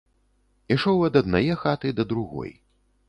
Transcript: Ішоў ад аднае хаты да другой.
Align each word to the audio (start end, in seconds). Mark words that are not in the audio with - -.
Ішоў 0.75 1.05
ад 1.09 1.19
аднае 1.23 1.53
хаты 1.65 1.93
да 2.01 2.07
другой. 2.15 2.51